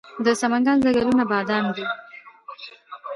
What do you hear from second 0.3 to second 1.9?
سمنګان ځنګلونه بادام دي